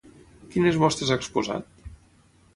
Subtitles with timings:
[0.55, 1.85] Quines mostres ha exposat?